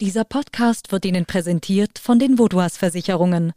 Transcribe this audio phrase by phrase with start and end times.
[0.00, 3.52] Dieser Podcast wird Ihnen präsentiert von den Vodouas Versicherungen,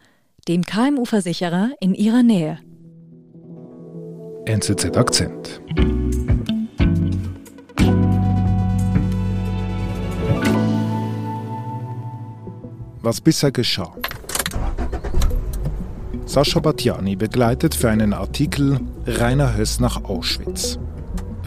[0.48, 2.58] dem KMU-Versicherer in Ihrer Nähe.
[4.46, 5.62] NZZ Akzent.
[13.04, 13.96] Was bisher geschah.
[16.26, 20.80] Sascha Batjani begleitet für einen Artikel Rainer Höss nach Auschwitz.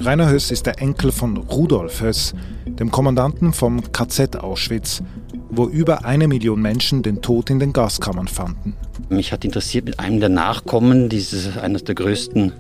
[0.00, 2.34] Rainer Höss ist der Enkel von Rudolf Höss,
[2.66, 5.02] dem Kommandanten vom KZ Auschwitz,
[5.50, 8.74] wo über eine Million Menschen den Tod in den Gaskammern fanden.
[9.08, 12.52] Mich hat interessiert, mit einem der Nachkommen dieses eines der größten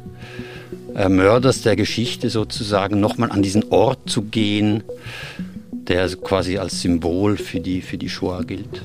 [0.94, 4.84] äh, Mörders der Geschichte sozusagen nochmal an diesen Ort zu gehen,
[5.72, 8.82] der quasi als Symbol für die, für die Shoah gilt.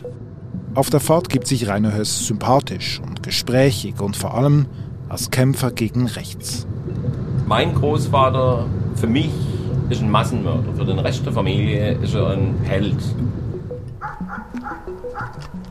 [0.74, 4.66] Auf der Fahrt gibt sich Rainer Höss sympathisch und gesprächig und vor allem
[5.08, 6.68] als Kämpfer gegen rechts.
[7.50, 9.32] Mein Großvater für mich
[9.90, 12.96] ist ein Massenmörder, für den Rest der Familie ist er ein Held.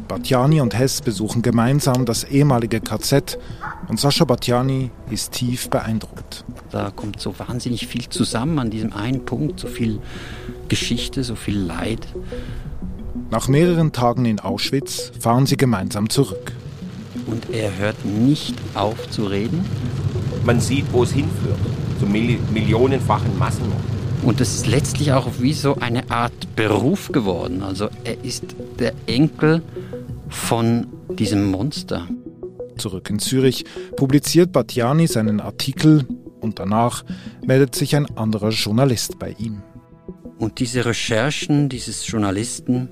[0.08, 3.38] Batjani und Hess besuchen gemeinsam das ehemalige KZ
[3.86, 6.44] und Sascha Batjani ist tief beeindruckt.
[6.72, 10.00] Da kommt so wahnsinnig viel zusammen an diesem einen Punkt, so viel
[10.66, 12.08] Geschichte, so viel Leid.
[13.30, 16.54] Nach mehreren Tagen in Auschwitz fahren sie gemeinsam zurück.
[17.28, 19.64] Und er hört nicht auf zu reden.
[20.44, 21.58] Man sieht, wo es hinführt,
[21.98, 23.80] zu millionenfachen Massenmord.
[24.22, 27.62] Und es ist letztlich auch wie so eine Art Beruf geworden.
[27.62, 28.44] Also er ist
[28.78, 29.62] der Enkel
[30.28, 32.08] von diesem Monster.
[32.76, 33.64] Zurück in Zürich
[33.96, 36.06] publiziert Batjani seinen Artikel
[36.40, 37.04] und danach
[37.44, 39.62] meldet sich ein anderer Journalist bei ihm.
[40.38, 42.88] Und diese Recherchen dieses Journalisten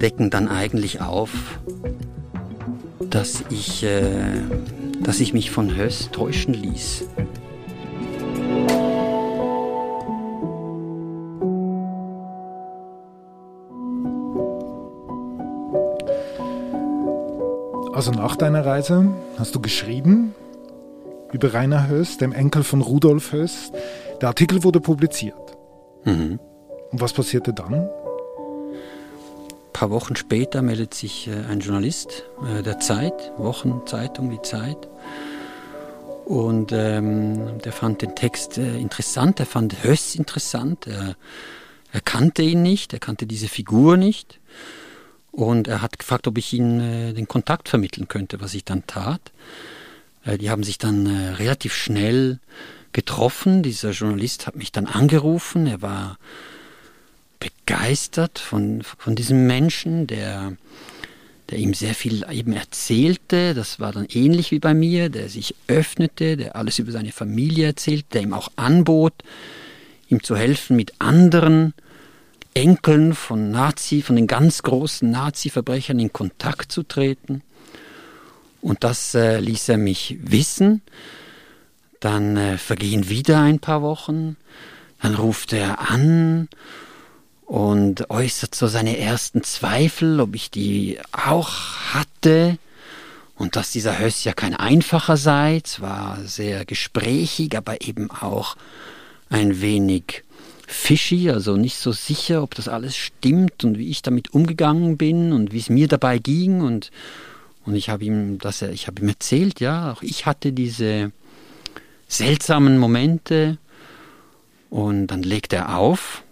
[0.00, 1.30] decken dann eigentlich auf,
[3.10, 4.40] dass ich, äh,
[5.00, 7.08] dass ich mich von Höss täuschen ließ.
[17.92, 20.34] Also nach deiner Reise hast du geschrieben
[21.32, 23.72] über Rainer Höss, dem Enkel von Rudolf Höss.
[24.20, 25.56] Der Artikel wurde publiziert.
[26.04, 26.40] Mhm.
[26.90, 27.88] Und was passierte dann?
[29.80, 34.76] Paar Wochen später meldet sich äh, ein Journalist äh, der Zeit, Wochenzeitung, die Zeit.
[36.26, 40.86] Und ähm, der fand den Text äh, interessant, er fand Höss interessant.
[40.86, 41.16] Er,
[41.94, 44.38] er kannte ihn nicht, er kannte diese Figur nicht.
[45.32, 46.78] Und er hat gefragt, ob ich ihm
[47.14, 49.32] den Kontakt vermitteln könnte, was ich dann tat.
[50.26, 52.38] Die haben sich dann relativ schnell
[52.92, 53.62] getroffen.
[53.62, 55.66] Dieser Journalist hat mich dann angerufen.
[55.66, 56.18] Er war
[57.40, 60.52] begeistert von, von diesem Menschen, der,
[61.48, 63.54] der ihm sehr viel eben erzählte.
[63.54, 67.68] Das war dann ähnlich wie bei mir, der sich öffnete, der alles über seine Familie
[67.68, 69.14] erzählt, der ihm auch anbot,
[70.08, 71.74] ihm zu helfen mit anderen
[72.52, 77.42] Enkeln von Nazi, von den ganz großen Nazi-Verbrechern in Kontakt zu treten.
[78.60, 80.82] Und das äh, ließ er mich wissen.
[82.00, 84.36] Dann äh, vergehen wieder ein paar Wochen.
[85.00, 86.48] Dann ruft er an
[87.50, 91.50] und äußert so seine ersten Zweifel, ob ich die auch
[91.92, 92.58] hatte
[93.34, 98.56] und dass dieser Höss ja kein einfacher sei, zwar sehr gesprächig, aber eben auch
[99.30, 100.22] ein wenig
[100.68, 105.32] fishy, also nicht so sicher, ob das alles stimmt und wie ich damit umgegangen bin
[105.32, 106.92] und wie es mir dabei ging und
[107.66, 111.10] und ich habe ihm das ich habe ihm erzählt, ja, auch ich hatte diese
[112.06, 113.58] seltsamen Momente
[114.70, 116.22] und dann legt er auf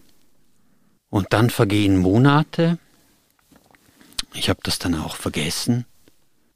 [1.10, 2.78] und dann vergehen Monate.
[4.34, 5.86] Ich habe das dann auch vergessen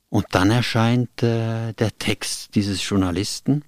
[0.08, 3.64] und dann erscheint äh, der Text dieses Journalisten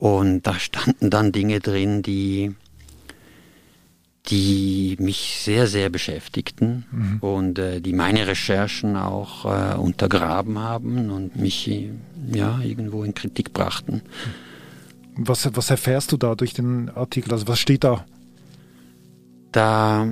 [0.00, 2.54] und da standen dann Dinge drin, die,
[4.28, 7.18] die mich sehr, sehr beschäftigten mhm.
[7.20, 11.70] und äh, die meine Recherchen auch äh, untergraben haben und mich
[12.32, 14.00] ja, irgendwo in Kritik brachten.
[15.16, 17.32] Was, was erfährst du da durch den Artikel?
[17.32, 18.06] Also was steht da?
[19.52, 20.08] Da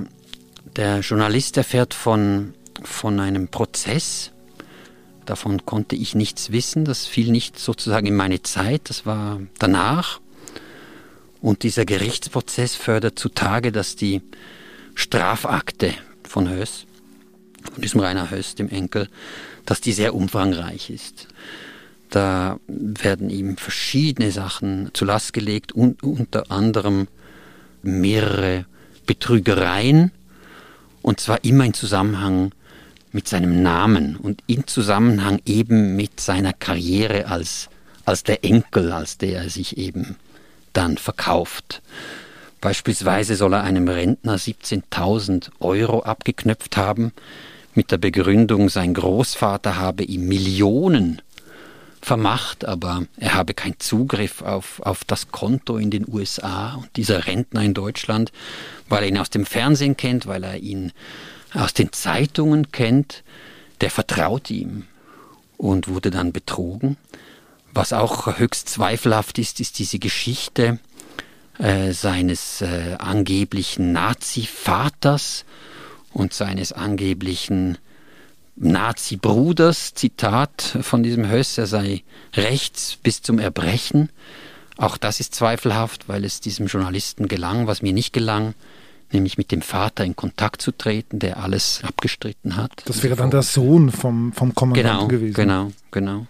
[0.75, 2.53] der Journalist erfährt von,
[2.83, 4.31] von einem Prozess,
[5.29, 6.85] Davon konnte ich nichts wissen.
[6.85, 8.89] Das fiel nicht sozusagen in meine Zeit.
[8.89, 10.21] Das war danach.
[11.39, 14.23] Und dieser Gerichtsprozess fördert zutage, dass die
[14.95, 15.93] Strafakte
[16.23, 16.87] von Höss,
[17.71, 19.07] von diesem Rainer Höss, dem Enkel,
[19.67, 21.27] dass die sehr umfangreich ist.
[22.09, 27.07] Da werden ihm verschiedene Sachen zu Last gelegt, und unter anderem
[27.83, 28.65] mehrere
[29.09, 30.11] Betrügereien,
[31.01, 32.51] und zwar immer in Zusammenhang
[33.11, 37.69] mit seinem Namen und in Zusammenhang eben mit seiner Karriere als,
[38.05, 40.17] als der Enkel, als der er sich eben
[40.73, 41.81] dann verkauft.
[42.61, 47.11] Beispielsweise soll er einem Rentner 17.000 Euro abgeknöpft haben,
[47.73, 51.23] mit der Begründung, sein Großvater habe ihm Millionen
[52.01, 57.27] vermacht, aber er habe keinen Zugriff auf, auf das Konto in den USA und dieser
[57.27, 58.31] Rentner in Deutschland,
[58.87, 60.91] weil er ihn aus dem Fernsehen kennt, weil er ihn
[61.53, 63.23] aus den Zeitungen kennt,
[63.81, 64.85] der vertraut ihm
[65.57, 66.97] und wurde dann betrogen.
[67.73, 70.79] Was auch höchst zweifelhaft ist, ist diese Geschichte
[71.59, 75.45] äh, seines äh, angeblichen Nazi-Vaters
[76.11, 77.77] und seines angeblichen
[78.59, 82.03] Nazi-Bruders, Zitat von diesem Höss, er sei
[82.35, 84.09] rechts bis zum Erbrechen.
[84.77, 88.53] Auch das ist zweifelhaft, weil es diesem Journalisten gelang, was mir nicht gelang,
[89.11, 92.71] nämlich mit dem Vater in Kontakt zu treten, der alles abgestritten hat.
[92.85, 95.33] Das wäre dann der Sohn vom, vom Kommandanten genau, gewesen.
[95.33, 96.27] Genau, genau.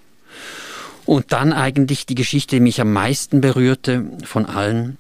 [1.06, 4.98] Und dann eigentlich die Geschichte, die mich am meisten berührte von allen,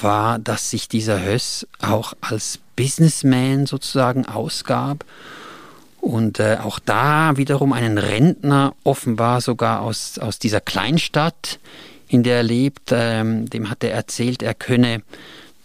[0.00, 5.04] war, dass sich dieser Höss auch als Businessman sozusagen ausgab
[6.02, 11.60] und äh, auch da wiederum einen Rentner, offenbar sogar aus, aus dieser Kleinstadt,
[12.08, 15.02] in der er lebt, ähm, dem hat er erzählt, er könne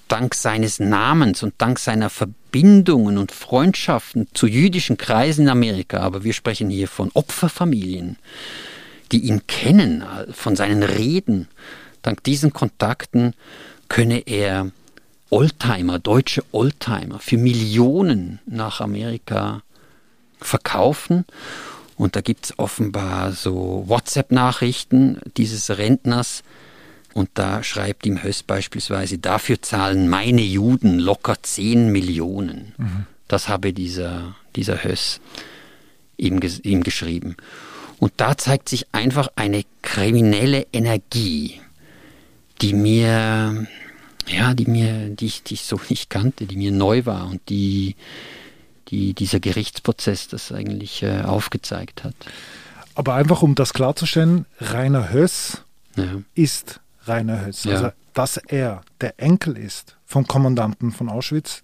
[0.07, 6.24] dank seines Namens und dank seiner Verbindungen und Freundschaften zu jüdischen Kreisen in Amerika, aber
[6.24, 8.18] wir sprechen hier von Opferfamilien,
[9.12, 11.48] die ihn kennen, von seinen Reden,
[12.04, 13.33] dank diesen Kontakten
[13.90, 14.69] könne er
[15.31, 19.63] Oldtimer, deutsche Oldtimer für Millionen nach Amerika
[20.39, 21.25] verkaufen.
[21.98, 26.44] Und da gibt es offenbar so WhatsApp-Nachrichten dieses Rentners.
[27.13, 32.74] Und da schreibt ihm Höss beispielsweise, dafür zahlen meine Juden locker 10 Millionen.
[32.78, 33.06] Mhm.
[33.28, 35.19] Das habe dieser, dieser Höss
[36.18, 37.36] ihm, ihm geschrieben.
[38.00, 41.60] Und da zeigt sich einfach eine kriminelle Energie,
[42.62, 43.68] die mir,
[44.28, 47.42] ja, die mir, die ich, die ich so nicht kannte, die mir neu war und
[47.50, 47.95] die,
[48.89, 52.16] die dieser Gerichtsprozess das eigentlich äh, aufgezeigt hat.
[52.95, 55.63] Aber einfach um das klarzustellen, Rainer Höss
[55.95, 56.22] ja.
[56.34, 57.63] ist Rainer Höss.
[57.63, 57.74] Ja.
[57.74, 61.62] Also, dass er der Enkel ist vom Kommandanten von Auschwitz,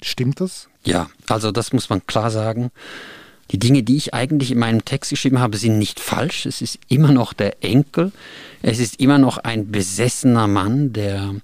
[0.00, 0.68] stimmt das?
[0.84, 2.70] Ja, also das muss man klar sagen.
[3.50, 6.46] Die Dinge, die ich eigentlich in meinem Text geschrieben habe, sind nicht falsch.
[6.46, 8.12] Es ist immer noch der Enkel.
[8.62, 11.34] Es ist immer noch ein besessener Mann, der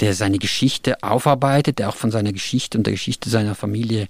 [0.00, 4.08] der seine Geschichte aufarbeitet, der auch von seiner Geschichte und der Geschichte seiner Familie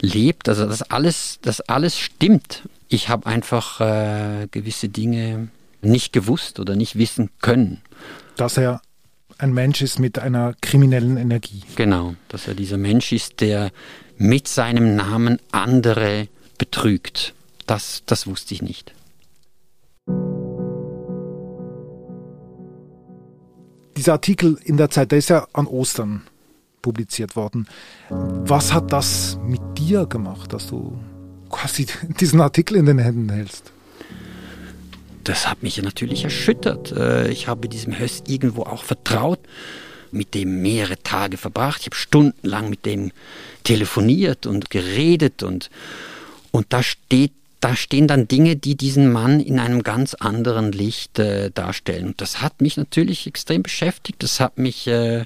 [0.00, 0.48] lebt.
[0.48, 2.62] Also das alles, das alles stimmt.
[2.88, 5.48] Ich habe einfach äh, gewisse Dinge
[5.82, 7.82] nicht gewusst oder nicht wissen können.
[8.36, 8.80] Dass er
[9.38, 11.62] ein Mensch ist mit einer kriminellen Energie.
[11.76, 13.70] Genau, dass er dieser Mensch ist, der
[14.16, 16.28] mit seinem Namen andere
[16.58, 17.34] betrügt.
[17.66, 18.92] Das, das wusste ich nicht.
[23.98, 26.22] Dieser Artikel in der Zeit, der ist ja an Ostern
[26.82, 27.66] publiziert worden.
[28.08, 30.98] Was hat das mit dir gemacht, dass du
[31.50, 31.86] quasi
[32.20, 33.72] diesen Artikel in den Händen hältst?
[35.24, 36.92] Das hat mich natürlich erschüttert.
[36.92, 39.40] Äh, ich habe diesem Höss irgendwo auch vertraut,
[40.10, 41.80] mit dem mehrere Tage verbracht.
[41.80, 43.10] Ich habe stundenlang mit dem
[43.64, 45.70] telefoniert und geredet und,
[46.50, 51.18] und da steht da stehen dann Dinge, die diesen Mann in einem ganz anderen Licht
[51.18, 52.08] äh, darstellen.
[52.08, 54.22] Und das hat mich natürlich extrem beschäftigt.
[54.22, 55.24] Das hat mich äh,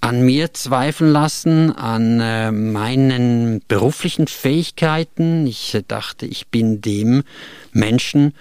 [0.00, 5.46] an mir zweifeln lassen, an äh, meinen beruflichen Fähigkeiten.
[5.46, 7.22] Ich äh, dachte, ich bin dem
[7.72, 8.34] Menschen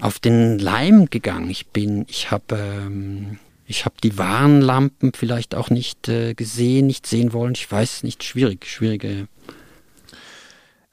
[0.00, 1.50] auf den Leim gegangen.
[1.50, 7.06] Ich bin, ich habe ähm, ich habe die Warnlampen vielleicht auch nicht äh, gesehen, nicht
[7.06, 7.52] sehen wollen.
[7.54, 9.28] Ich weiß nicht, schwierig, schwierige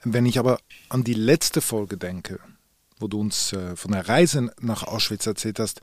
[0.06, 2.40] wenn ich aber an die letzte Folge denke,
[3.00, 5.82] wo du uns äh, von der Reise nach Auschwitz erzählt hast,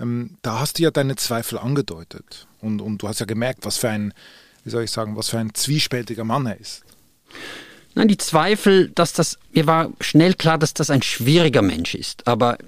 [0.00, 2.46] ähm, da hast du ja deine Zweifel angedeutet.
[2.60, 4.12] Und, und du hast ja gemerkt, was für ein,
[4.64, 6.84] wie soll ich sagen, was für ein zwiespältiger Mann er ist.
[7.94, 12.26] Nein, die Zweifel, dass das, mir war schnell klar, dass das ein schwieriger Mensch ist.
[12.26, 12.58] Aber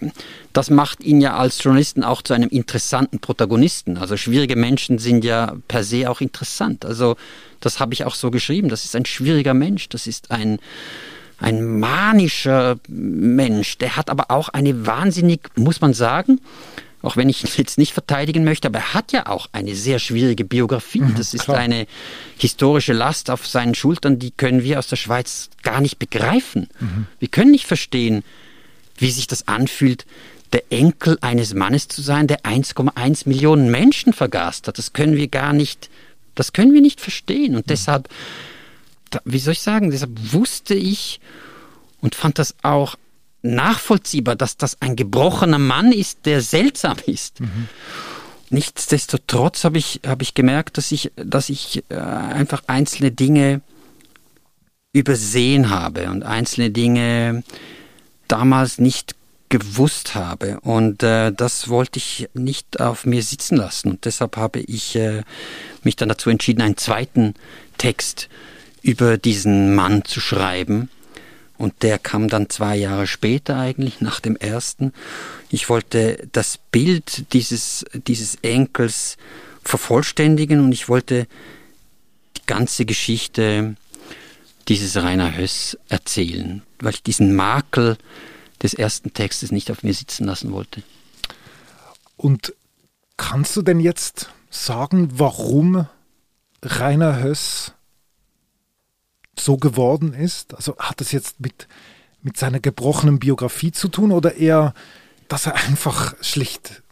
[0.00, 0.12] ähm,
[0.52, 3.96] das macht ihn ja als Journalisten auch zu einem interessanten Protagonisten.
[3.96, 6.84] Also schwierige Menschen sind ja per se auch interessant.
[6.84, 7.16] Also
[7.58, 8.68] das habe ich auch so geschrieben.
[8.68, 9.88] Das ist ein schwieriger Mensch.
[9.88, 10.60] Das ist ein,
[11.38, 13.78] ein manischer Mensch.
[13.78, 16.40] Der hat aber auch eine wahnsinnig, muss man sagen,
[17.00, 20.00] auch wenn ich ihn jetzt nicht verteidigen möchte, aber er hat ja auch eine sehr
[20.00, 21.00] schwierige Biografie.
[21.00, 21.58] Mhm, das ist klar.
[21.58, 21.86] eine
[22.38, 26.68] historische Last auf seinen Schultern, die können wir aus der Schweiz gar nicht begreifen.
[26.80, 27.06] Mhm.
[27.20, 28.24] Wir können nicht verstehen,
[28.96, 30.06] wie sich das anfühlt,
[30.52, 34.78] der Enkel eines Mannes zu sein, der 1,1 Millionen Menschen vergast hat.
[34.78, 35.88] Das können wir gar nicht
[36.38, 37.56] das können wir nicht verstehen.
[37.56, 38.08] Und deshalb,
[39.24, 41.20] wie soll ich sagen, deshalb wusste ich
[42.00, 42.96] und fand das auch
[43.42, 47.40] nachvollziehbar, dass das ein gebrochener Mann ist, der seltsam ist.
[47.40, 47.68] Mhm.
[48.50, 53.60] nichtsdestotrotz habe ich, hab ich gemerkt, dass ich, dass ich äh, einfach einzelne Dinge
[54.92, 57.44] übersehen habe und einzelne Dinge
[58.26, 59.14] damals nicht
[59.48, 60.60] gewusst habe.
[60.60, 63.90] Und äh, das wollte ich nicht auf mir sitzen lassen.
[63.90, 65.22] Und deshalb habe ich äh,
[65.82, 67.34] mich dann dazu entschieden, einen zweiten
[67.78, 68.28] Text
[68.88, 70.88] über diesen Mann zu schreiben.
[71.58, 74.94] Und der kam dann zwei Jahre später eigentlich, nach dem ersten.
[75.50, 79.18] Ich wollte das Bild dieses, dieses Enkels
[79.62, 81.26] vervollständigen und ich wollte
[82.38, 83.76] die ganze Geschichte
[84.68, 87.98] dieses Rainer Höss erzählen, weil ich diesen Makel
[88.62, 90.82] des ersten Textes nicht auf mir sitzen lassen wollte.
[92.16, 92.54] Und
[93.18, 95.86] kannst du denn jetzt sagen, warum
[96.62, 97.74] Rainer Höss
[99.40, 100.54] so geworden ist?
[100.54, 101.68] Also hat es jetzt mit,
[102.22, 104.74] mit seiner gebrochenen Biografie zu tun oder eher,
[105.28, 106.82] dass er einfach schlicht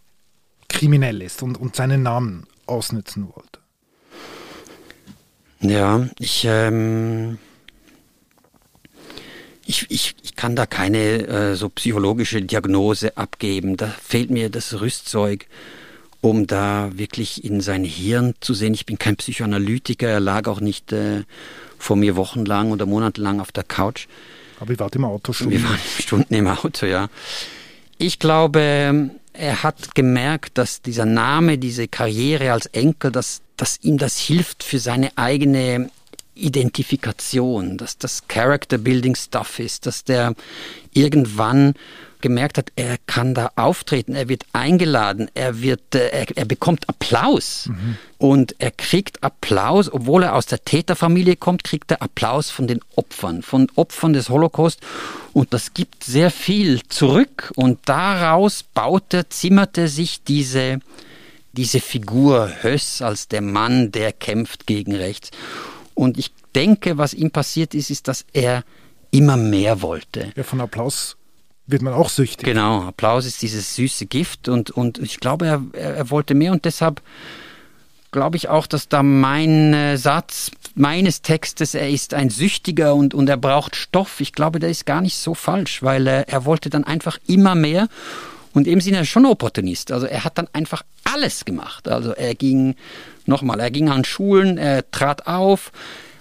[0.68, 3.60] kriminell ist und, und seinen Namen ausnutzen wollte?
[5.60, 7.38] Ja, ich, ähm,
[9.64, 13.76] ich, ich, ich kann da keine äh, so psychologische Diagnose abgeben.
[13.76, 15.46] Da fehlt mir das Rüstzeug,
[16.30, 18.74] um da wirklich in sein Hirn zu sehen.
[18.74, 21.22] Ich bin kein Psychoanalytiker, er lag auch nicht äh,
[21.78, 24.06] vor mir wochenlang oder monatelang auf der Couch.
[24.60, 25.50] Aber ihr wart im Auto schon.
[25.50, 27.08] Wir waren Stunden im Auto, ja.
[27.98, 33.98] Ich glaube, er hat gemerkt, dass dieser Name, diese Karriere als Enkel, dass, dass ihm
[33.98, 35.90] das hilft für seine eigene
[36.34, 40.34] Identifikation, dass das Character Building Stuff ist, dass der
[40.92, 41.74] irgendwann
[42.20, 46.88] gemerkt hat, er kann da auftreten, er wird eingeladen, er wird, äh, er, er bekommt
[46.88, 47.96] Applaus mhm.
[48.18, 52.80] und er kriegt Applaus, obwohl er aus der Täterfamilie kommt, kriegt er Applaus von den
[52.94, 54.80] Opfern, von Opfern des Holocaust
[55.32, 60.80] und das gibt sehr viel zurück und daraus baute, zimmerte sich diese
[61.52, 65.30] diese Figur Höss als der Mann, der kämpft gegen rechts.
[65.94, 68.62] Und ich denke, was ihm passiert ist, ist, dass er
[69.10, 70.32] immer mehr wollte.
[70.36, 71.16] Ja, von Applaus
[71.66, 72.44] wird man auch süchtig.
[72.44, 76.64] Genau, Applaus ist dieses süße Gift und, und ich glaube, er, er wollte mehr und
[76.64, 77.02] deshalb
[78.12, 83.14] glaube ich auch, dass da mein äh, Satz meines Textes, er ist ein Süchtiger und,
[83.14, 86.44] und er braucht Stoff, ich glaube, der ist gar nicht so falsch, weil äh, er
[86.44, 87.88] wollte dann einfach immer mehr
[88.52, 89.92] und eben sind er schon Opportunist.
[89.92, 91.88] Also er hat dann einfach alles gemacht.
[91.88, 92.74] Also er ging,
[93.26, 95.72] nochmal, er ging an Schulen, er trat auf,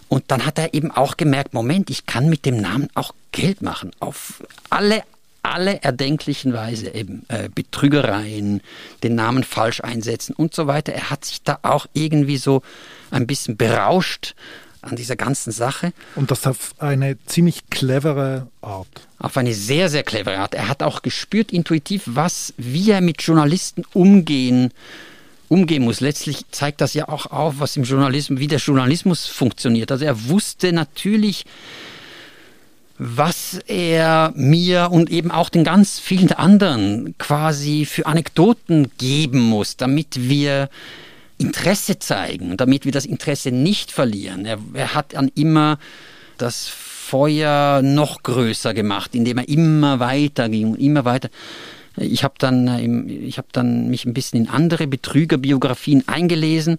[0.08, 3.62] und dann hat er eben auch gemerkt, Moment, ich kann mit dem Namen auch Geld
[3.62, 3.92] machen.
[4.00, 5.04] Auf alle
[5.54, 8.62] alle erdenklichen Weise eben äh, Betrügereien,
[9.04, 10.94] den Namen falsch einsetzen und so weiter.
[10.94, 12.62] Er hat sich da auch irgendwie so
[13.12, 14.36] ein bisschen berauscht
[14.82, 15.94] an dieser ganzen Sache.
[16.16, 18.88] Und das auf eine ziemlich clevere Art.
[19.18, 20.54] Auf eine sehr, sehr clevere Art.
[20.54, 24.72] Er hat auch gespürt intuitiv, was, wie er mit Journalisten umgehen
[25.48, 26.00] umgehen muss.
[26.00, 29.92] Letztlich zeigt das ja auch auf, was im Journalismus, wie der Journalismus funktioniert.
[29.92, 31.46] Also er wusste natürlich,
[32.98, 39.76] was er mir und eben auch den ganz vielen anderen quasi für Anekdoten geben muss,
[39.76, 40.70] damit wir
[41.38, 44.46] Interesse zeigen, damit wir das Interesse nicht verlieren.
[44.46, 45.78] Er, er hat dann immer
[46.38, 51.30] das Feuer noch größer gemacht, indem er immer weiter ging und immer weiter.
[51.98, 56.78] Ich habe dann, äh, ich hab dann mich ein bisschen in andere Betrügerbiografien eingelesen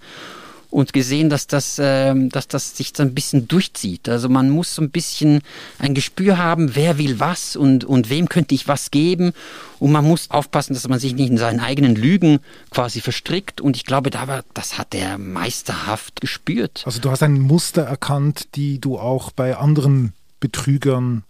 [0.76, 4.10] und gesehen, dass das, äh, dass das sich so ein bisschen durchzieht.
[4.10, 5.40] Also man muss so ein bisschen
[5.78, 9.32] ein Gespür haben, wer will was und, und wem könnte ich was geben.
[9.78, 13.62] Und man muss aufpassen, dass man sich nicht in seinen eigenen Lügen quasi verstrickt.
[13.62, 16.82] Und ich glaube, da war, das hat er meisterhaft gespürt.
[16.84, 21.24] Also du hast ein Muster erkannt, die du auch bei anderen Betrügern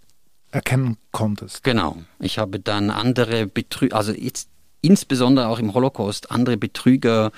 [0.50, 1.62] erkennen konntest.
[1.62, 1.98] Genau.
[2.18, 4.48] Ich habe dann andere Betrüger, also jetzt
[4.80, 7.30] insbesondere auch im Holocaust, andere Betrüger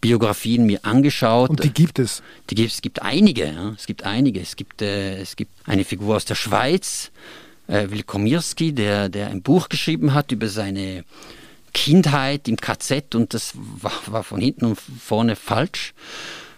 [0.00, 1.50] Biografien mir angeschaut.
[1.50, 2.22] Und die gibt es?
[2.48, 3.46] Die gibt, es gibt einige.
[3.46, 3.74] Ja.
[3.76, 4.40] Es gibt einige.
[4.40, 7.10] Es gibt, äh, es gibt eine Figur aus der Schweiz,
[7.66, 11.04] äh, Wilkomirski, der, der ein Buch geschrieben hat über seine
[11.72, 15.94] Kindheit im KZ und das war, war von hinten und vorne falsch.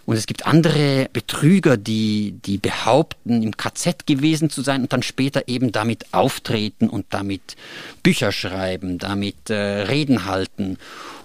[0.05, 5.03] Und es gibt andere Betrüger, die, die behaupten, im KZ gewesen zu sein und dann
[5.03, 7.57] später eben damit auftreten und damit
[8.03, 10.77] Bücher schreiben, damit äh, Reden halten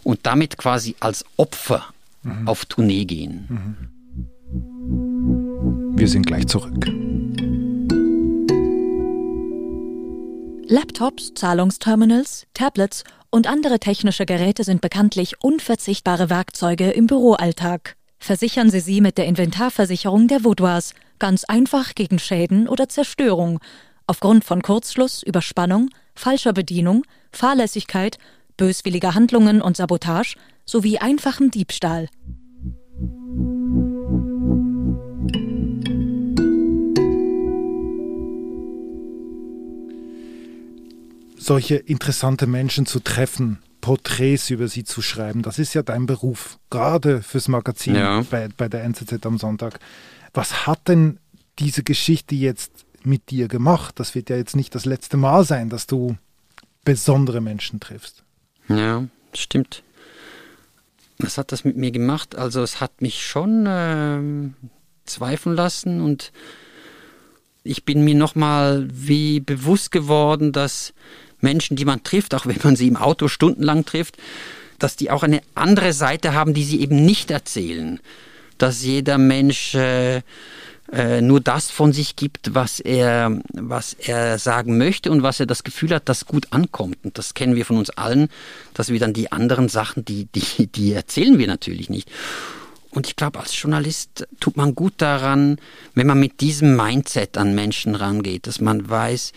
[0.03, 1.87] und damit quasi als Opfer
[2.27, 2.47] mhm.
[2.47, 3.45] auf Tournee gehen.
[3.49, 3.75] Mhm.
[5.97, 6.85] Wir sind gleich zurück.
[10.69, 17.95] Laptops, Zahlungsterminals, Tablets und andere technische Geräte sind bekanntlich unverzichtbare Werkzeuge im Büroalltag.
[18.19, 23.59] Versichern Sie sie mit der Inventarversicherung der Vaudoise, ganz einfach gegen Schäden oder Zerstörung,
[24.07, 28.17] aufgrund von Kurzschluss, Überspannung, falscher Bedienung, Fahrlässigkeit
[28.57, 30.35] böswilliger Handlungen und Sabotage
[30.65, 32.09] sowie einfachem Diebstahl.
[41.37, 46.59] Solche interessante Menschen zu treffen, Porträts über sie zu schreiben, das ist ja dein Beruf,
[46.69, 48.21] gerade fürs Magazin ja.
[48.29, 49.79] bei, bei der NZZ am Sonntag.
[50.33, 51.19] Was hat denn
[51.57, 53.97] diese Geschichte jetzt mit dir gemacht?
[53.97, 56.17] Das wird ja jetzt nicht das letzte Mal sein, dass du
[56.83, 58.23] besondere Menschen triffst.
[58.69, 59.83] Ja, stimmt.
[61.19, 62.35] Was hat das mit mir gemacht?
[62.35, 64.19] Also es hat mich schon äh,
[65.05, 66.31] zweifeln lassen und
[67.63, 70.93] ich bin mir nochmal wie bewusst geworden, dass
[71.41, 74.17] Menschen, die man trifft, auch wenn man sie im Auto stundenlang trifft,
[74.79, 77.99] dass die auch eine andere Seite haben, die sie eben nicht erzählen.
[78.57, 80.21] Dass jeder Mensch äh,
[80.91, 85.45] äh, nur das von sich gibt, was er, was er sagen möchte und was er
[85.45, 86.97] das Gefühl hat, das gut ankommt.
[87.03, 88.29] Und das kennen wir von uns allen,
[88.73, 92.09] dass wir dann die anderen Sachen, die, die, die erzählen wir natürlich nicht.
[92.89, 95.57] Und ich glaube, als Journalist tut man gut daran,
[95.93, 99.33] wenn man mit diesem Mindset an Menschen rangeht, dass man weiß,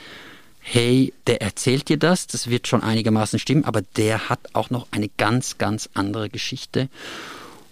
[0.60, 4.86] hey, der erzählt dir das, das wird schon einigermaßen stimmen, aber der hat auch noch
[4.92, 6.88] eine ganz, ganz andere Geschichte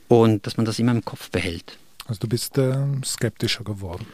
[0.08, 1.78] und dass man das immer im Kopf behält.
[2.08, 2.74] Also du bist äh,
[3.04, 4.06] skeptischer geworden.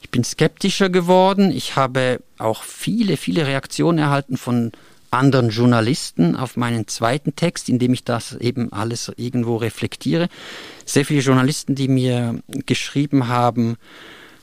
[0.00, 1.50] Ich bin skeptischer geworden.
[1.50, 4.70] Ich habe auch viele, viele Reaktionen erhalten von
[5.10, 10.28] anderen Journalisten auf meinen zweiten Text, in dem ich das eben alles irgendwo reflektiere.
[10.86, 13.76] Sehr viele Journalisten, die mir geschrieben haben,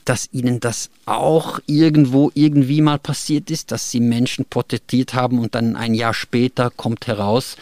[0.04, 5.54] dass ihnen das auch irgendwo irgendwie mal passiert ist, dass sie Menschen porträtiert haben und
[5.54, 7.56] dann ein Jahr später kommt heraus,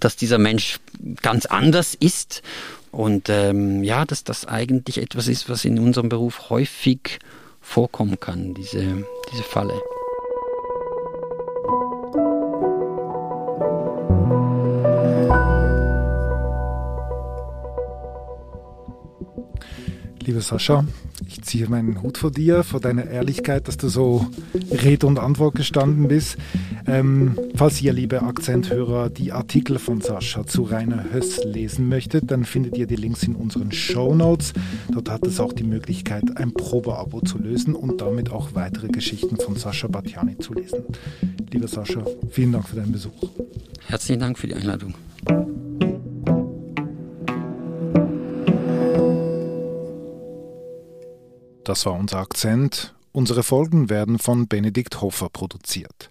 [0.00, 0.80] dass dieser Mensch
[1.22, 2.42] ganz anders ist
[2.92, 7.18] und ähm, ja, dass das eigentlich etwas ist, was in unserem Beruf häufig
[7.60, 9.74] vorkommen kann, diese, diese Falle.
[20.22, 20.84] Liebe Sascha,
[21.26, 24.26] ich ziehe meinen Hut vor dir, vor deiner Ehrlichkeit, dass du so
[24.70, 26.36] Rede und Antwort gestanden bist.
[26.90, 32.44] Ähm, falls ihr, liebe Akzenthörer, die Artikel von Sascha zu Rainer Höss lesen möchtet, dann
[32.44, 34.52] findet ihr die Links in unseren Show Notes.
[34.90, 39.36] Dort hat es auch die Möglichkeit, ein Probeabo zu lösen und damit auch weitere Geschichten
[39.36, 40.82] von Sascha Batjani zu lesen.
[41.52, 43.30] Lieber Sascha, vielen Dank für deinen Besuch.
[43.86, 44.94] Herzlichen Dank für die Einladung.
[51.62, 52.94] Das war unser Akzent.
[53.12, 56.10] Unsere Folgen werden von Benedikt Hofer produziert.